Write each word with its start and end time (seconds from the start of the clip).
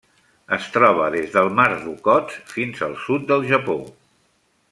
Es 0.55 0.63
troba 0.77 1.09
des 1.15 1.35
del 1.35 1.51
Mar 1.59 1.67
d'Okhotsk 1.83 2.49
fins 2.55 2.83
al 2.89 2.97
sud 3.05 3.29
del 3.33 3.47
Japó. 3.53 3.79